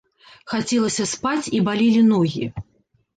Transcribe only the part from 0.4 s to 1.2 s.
Хацелася